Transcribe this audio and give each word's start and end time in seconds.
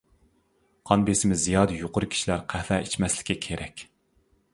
قان 0.91 1.03
بېسىمى 1.09 1.37
زىيادە 1.41 1.75
يۇقىرى 1.81 2.09
كىشىلەر 2.13 2.41
قەھۋە 2.55 2.79
ئىچمەسلىكى 2.87 3.37
كېرەك. 3.45 3.85